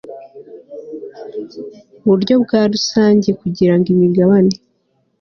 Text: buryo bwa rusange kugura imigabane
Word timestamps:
buryo 2.07 2.33
bwa 2.43 2.61
rusange 2.71 3.27
kugura 3.39 3.73
imigabane 3.93 4.55